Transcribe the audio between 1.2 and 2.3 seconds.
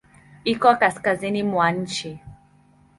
mwa nchi.